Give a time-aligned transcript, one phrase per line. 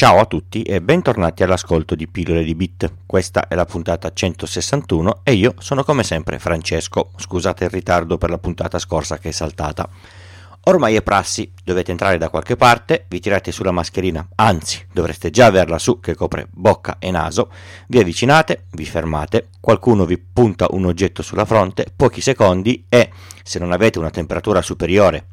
[0.00, 2.90] Ciao a tutti e bentornati all'ascolto di Pillole di Bit.
[3.04, 7.10] Questa è la puntata 161 e io sono come sempre Francesco.
[7.16, 9.86] Scusate il ritardo per la puntata scorsa che è saltata.
[10.64, 15.44] Ormai è prassi, dovete entrare da qualche parte, vi tirate sulla mascherina, anzi dovreste già
[15.44, 17.50] averla su che copre bocca e naso,
[17.88, 23.10] vi avvicinate, vi fermate, qualcuno vi punta un oggetto sulla fronte, pochi secondi e,
[23.42, 25.26] se non avete una temperatura superiore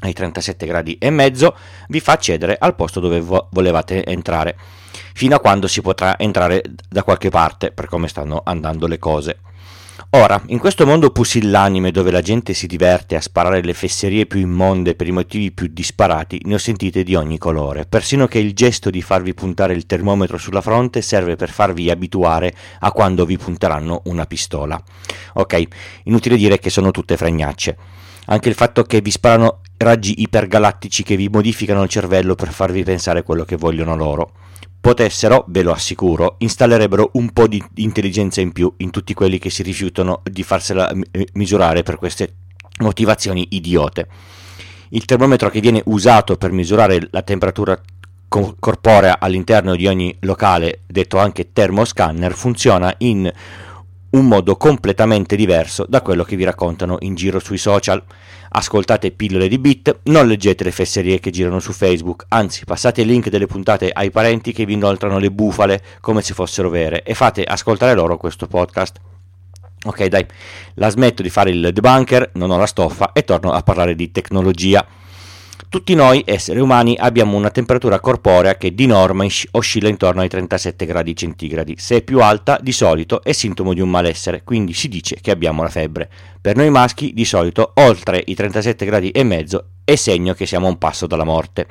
[0.00, 1.56] ai 37 gradi e mezzo
[1.88, 4.56] vi fa accedere al posto dove vo- volevate entrare
[5.14, 9.40] fino a quando si potrà entrare da qualche parte per come stanno andando le cose.
[10.10, 14.40] Ora in questo mondo pusillanime dove la gente si diverte a sparare le fesserie più
[14.40, 17.84] immonde per i motivi più disparati ne ho sentite di ogni colore.
[17.84, 22.54] Persino che il gesto di farvi puntare il termometro sulla fronte serve per farvi abituare
[22.78, 24.80] a quando vi punteranno una pistola.
[25.34, 25.66] Ok
[26.04, 27.76] inutile dire che sono tutte fregnacce.
[28.26, 32.82] Anche il fatto che vi sparano raggi ipergalattici che vi modificano il cervello per farvi
[32.82, 34.32] pensare quello che vogliono loro.
[34.80, 39.50] Potessero, ve lo assicuro, installerebbero un po' di intelligenza in più in tutti quelli che
[39.50, 40.90] si rifiutano di farsela
[41.32, 42.34] misurare per queste
[42.80, 44.06] motivazioni idiote.
[44.90, 47.78] Il termometro che viene usato per misurare la temperatura
[48.28, 53.30] corporea all'interno di ogni locale, detto anche termoscanner, funziona in
[54.10, 58.02] un modo completamente diverso da quello che vi raccontano in giro sui social.
[58.50, 63.08] Ascoltate pillole di bit, non leggete le fesserie che girano su Facebook, anzi passate il
[63.08, 67.14] link delle puntate ai parenti che vi inoltrano le bufale come se fossero vere e
[67.14, 69.00] fate ascoltare loro questo podcast.
[69.84, 70.26] Ok dai,
[70.74, 74.10] la smetto di fare il debunker, non ho la stoffa e torno a parlare di
[74.10, 74.84] tecnologia.
[75.70, 80.86] Tutti noi, esseri umani, abbiamo una temperatura corporea che di norma oscilla intorno ai 37
[80.86, 81.74] gradi centigradi.
[81.76, 85.30] Se è più alta, di solito è sintomo di un malessere, quindi si dice che
[85.30, 86.08] abbiamo la febbre.
[86.40, 90.68] Per noi maschi, di solito, oltre i 37 gradi e mezzo è segno che siamo
[90.68, 91.66] a un passo dalla morte.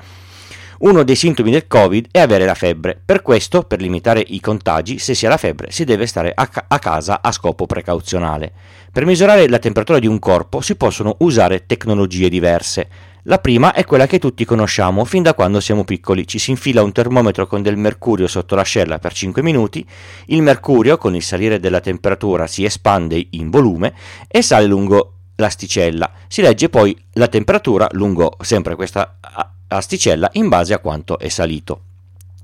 [0.79, 3.01] Uno dei sintomi del Covid è avere la febbre.
[3.03, 6.45] Per questo, per limitare i contagi, se si ha la febbre si deve stare a,
[6.45, 8.51] ca- a, casa a scopo precauzionale.
[8.91, 12.87] Per misurare la temperatura di un corpo si possono usare tecnologie diverse.
[13.29, 16.25] La prima è quella che tutti conosciamo fin da quando siamo piccoli.
[16.25, 19.85] Ci si infila un termometro con del mercurio sotto l'ascella per 5 minuti,
[20.27, 23.93] il mercurio con il salire della temperatura si espande in volume
[24.29, 26.09] e sale lungo l'asticella.
[26.29, 29.17] Si legge poi la temperatura lungo sempre questa
[29.67, 31.81] asticella in base a quanto è salito.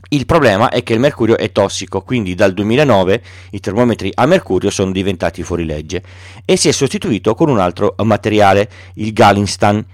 [0.09, 4.69] Il problema è che il mercurio è tossico, quindi dal 2009 i termometri a mercurio
[4.69, 6.03] sono diventati fuorilegge
[6.43, 9.85] e si è sostituito con un altro materiale, il Galinstan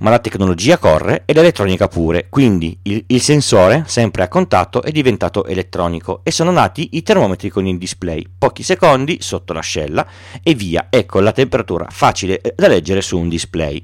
[0.00, 4.90] ma la tecnologia corre e l'elettronica pure, quindi il, il, sensore, sempre a contatto, è
[4.90, 10.06] diventato elettronico e sono nati i termometri con il display, pochi secondi sotto l'ascella
[10.42, 13.80] e via, ecco la temperatura facile eh, da leggere su un display.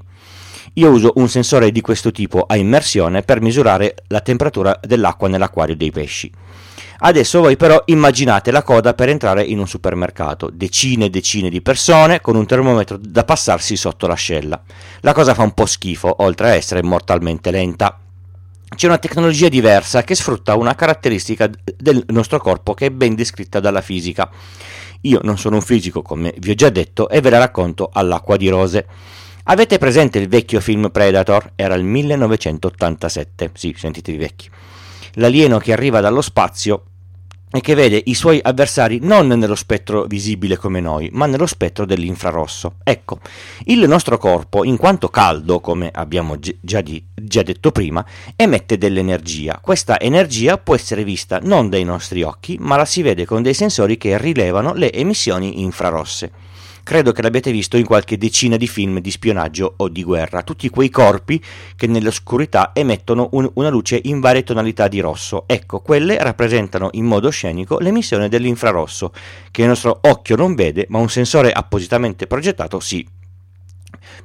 [0.73, 5.75] Io uso un sensore di questo tipo a immersione per misurare la temperatura dell'acqua nell'acquario
[5.75, 6.31] dei pesci.
[7.01, 11.61] Adesso voi però immaginate la coda per entrare in un supermercato, decine e decine di
[11.61, 14.61] persone con un termometro da passarsi sotto l'ascella.
[14.99, 17.97] La cosa fa un po' schifo, oltre a essere mortalmente lenta.
[18.75, 23.61] C'è una tecnologia diversa che sfrutta una caratteristica del nostro corpo che è ben descritta
[23.61, 24.29] dalla fisica.
[25.01, 28.35] Io non sono un fisico, come vi ho già detto, e ve la racconto all'acqua
[28.35, 28.85] di rose.
[29.43, 31.53] Avete presente il vecchio film Predator?
[31.55, 33.51] Era il 1987.
[33.53, 34.49] Sì, sentitevi vecchi.
[35.13, 36.83] L'alieno che arriva dallo spazio
[37.51, 41.85] e che vede i suoi avversari non nello spettro visibile come noi, ma nello spettro
[41.85, 42.75] dell'infrarosso.
[42.83, 43.19] Ecco,
[43.65, 48.05] il nostro corpo, in quanto caldo, come abbiamo già, di, già detto prima,
[48.35, 49.59] emette dell'energia.
[49.61, 53.55] Questa energia può essere vista non dai nostri occhi, ma la si vede con dei
[53.55, 56.48] sensori che rilevano le emissioni infrarosse.
[56.89, 60.69] Credo che l'abbiate visto in qualche decina di film di spionaggio o di guerra, tutti
[60.69, 61.39] quei corpi
[61.75, 65.43] che nell'oscurità emettono un, una luce in varie tonalità di rosso.
[65.45, 69.13] Ecco, quelle rappresentano in modo scenico l'emissione dell'infrarosso,
[69.51, 73.07] che il nostro occhio non vede, ma un sensore appositamente progettato sì.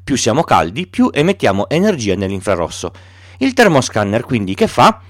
[0.02, 2.92] Più siamo caldi, più emettiamo energia nell'infrarosso.
[3.40, 5.02] Il termoscanner quindi che fa?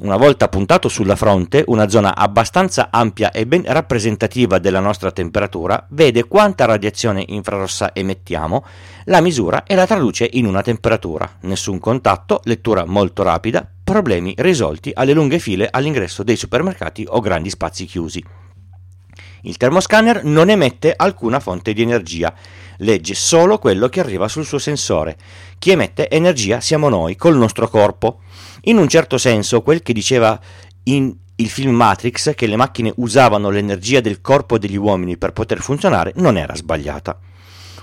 [0.00, 5.86] Una volta puntato sulla fronte, una zona abbastanza ampia e ben rappresentativa della nostra temperatura,
[5.90, 8.64] vede quanta radiazione infrarossa emettiamo,
[9.04, 11.30] la misura e la traduce in una temperatura.
[11.40, 17.50] Nessun contatto, lettura molto rapida, problemi risolti alle lunghe file all'ingresso dei supermercati o grandi
[17.50, 18.24] spazi chiusi.
[19.42, 22.32] Il termoscanner non emette alcuna fonte di energia,
[22.78, 25.16] legge solo quello che arriva sul suo sensore.
[25.58, 28.20] Chi emette energia siamo noi, col nostro corpo.
[28.62, 30.38] In un certo senso, quel che diceva
[30.84, 35.60] in il film Matrix, che le macchine usavano l'energia del corpo degli uomini per poter
[35.60, 37.18] funzionare, non era sbagliata.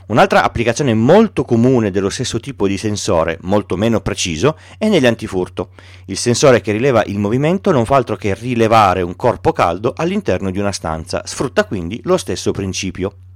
[0.09, 5.69] Un'altra applicazione molto comune dello stesso tipo di sensore, molto meno preciso, è negli antifurto.
[6.05, 10.49] Il sensore che rileva il movimento non fa altro che rilevare un corpo caldo all'interno
[10.49, 13.28] di una stanza, sfrutta quindi lo stesso principio.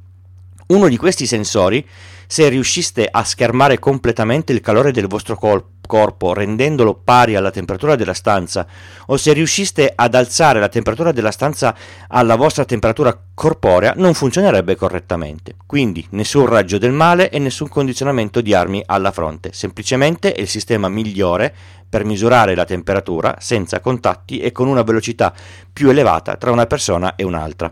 [0.68, 1.86] Uno di questi sensori,
[2.28, 7.96] se riusciste a schermare completamente il calore del vostro col- corpo rendendolo pari alla temperatura
[7.96, 8.66] della stanza,
[9.08, 11.76] o se riusciste ad alzare la temperatura della stanza
[12.08, 15.56] alla vostra temperatura corporea, non funzionerebbe correttamente.
[15.66, 20.48] Quindi nessun raggio del male e nessun condizionamento di armi alla fronte, semplicemente è il
[20.48, 21.54] sistema migliore
[21.88, 25.32] per misurare la temperatura senza contatti e con una velocità
[25.72, 27.72] più elevata tra una persona e un'altra.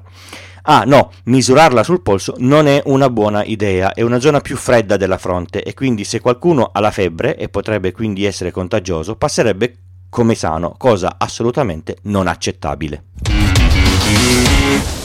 [0.63, 4.97] Ah no, misurarla sul polso non è una buona idea, è una zona più fredda
[4.97, 9.75] della fronte e quindi se qualcuno ha la febbre e potrebbe quindi essere contagioso, passerebbe
[10.09, 13.03] come sano, cosa assolutamente non accettabile.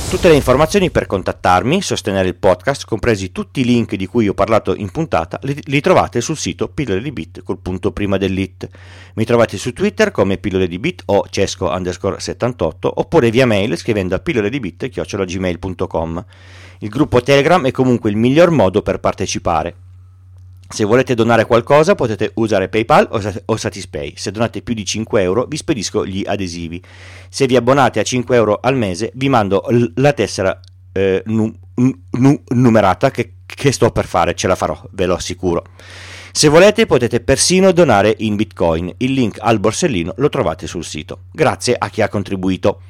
[0.08, 4.34] Tutte le informazioni per contattarmi, sostenere il podcast, compresi tutti i link di cui ho
[4.34, 8.68] parlato in puntata, li, li trovate sul sito pillole di bit col punto prima dell'it.
[9.14, 13.76] Mi trovate su Twitter come pillole di bit o cesco underscore 78 oppure via mail
[13.76, 16.24] scrivendo a pillole di bit chiocciolagmail.com.
[16.78, 19.85] Il gruppo Telegram è comunque il miglior modo per partecipare.
[20.68, 23.08] Se volete donare qualcosa potete usare PayPal
[23.46, 24.14] o Satispay.
[24.16, 26.82] Se donate più di 5 euro vi spedisco gli adesivi.
[27.28, 29.64] Se vi abbonate a 5 euro al mese vi mando
[29.94, 30.60] la tessera
[30.92, 35.64] eh, nu- nu- numerata che, che sto per fare, ce la farò, ve lo assicuro.
[36.32, 41.20] Se volete potete persino donare in Bitcoin, il link al borsellino lo trovate sul sito.
[41.32, 42.82] Grazie a chi ha contribuito.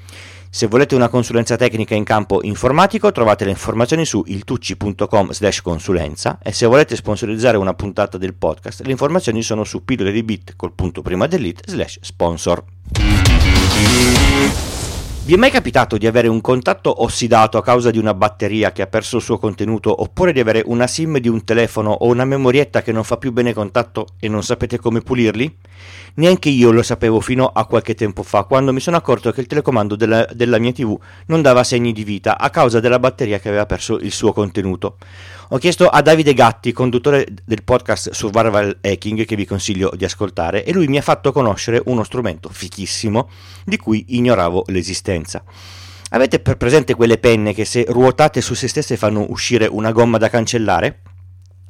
[0.49, 6.39] Se volete una consulenza tecnica in campo informatico trovate le informazioni su iltucci.com slash consulenza
[6.43, 10.55] e se volete sponsorizzare una puntata del podcast le informazioni sono su pillole di bit
[10.57, 12.65] col punto prima dell'it slash sponsor.
[15.27, 18.83] Vi è mai capitato di avere un contatto ossidato a causa di una batteria che
[18.83, 22.25] ha perso il suo contenuto oppure di avere una SIM di un telefono o una
[22.25, 25.53] memorietta che non fa più bene contatto e non sapete come pulirli?
[26.17, 29.47] Neanche io lo sapevo fino a qualche tempo fa, quando mi sono accorto che il
[29.47, 33.49] telecomando della, della mia TV non dava segni di vita a causa della batteria che
[33.49, 34.97] aveva perso il suo contenuto.
[35.49, 40.65] Ho chiesto a Davide Gatti, conduttore del podcast Survival Hacking che vi consiglio di ascoltare,
[40.65, 43.29] e lui mi ha fatto conoscere uno strumento fichissimo
[43.67, 45.45] di cui ignoravo l'esistenza.
[46.11, 50.31] Avete presente quelle penne che se ruotate su se stesse fanno uscire una gomma da
[50.31, 51.03] cancellare?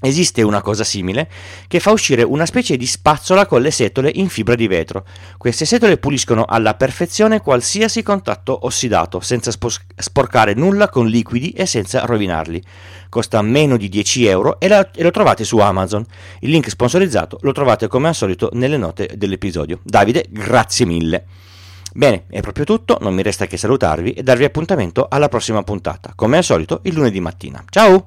[0.07, 1.29] Esiste una cosa simile
[1.67, 5.05] che fa uscire una specie di spazzola con le setole in fibra di vetro.
[5.37, 12.05] Queste setole puliscono alla perfezione qualsiasi contatto ossidato, senza sporcare nulla con liquidi e senza
[12.05, 12.63] rovinarli.
[13.09, 16.07] Costa meno di 10 euro e, la, e lo trovate su Amazon.
[16.39, 19.81] Il link sponsorizzato lo trovate come al solito nelle note dell'episodio.
[19.83, 21.25] Davide, grazie mille.
[21.93, 26.13] Bene, è proprio tutto, non mi resta che salutarvi e darvi appuntamento alla prossima puntata,
[26.15, 27.65] come al solito il lunedì mattina.
[27.71, 28.05] Ciao!